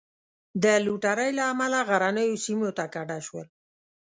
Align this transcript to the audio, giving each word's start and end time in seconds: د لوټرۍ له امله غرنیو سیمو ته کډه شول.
د 0.63 0.65
لوټرۍ 0.85 1.29
له 1.37 1.43
امله 1.51 1.79
غرنیو 1.89 2.41
سیمو 2.45 2.69
ته 2.77 2.85
کډه 2.93 3.17
شول. 3.25 3.47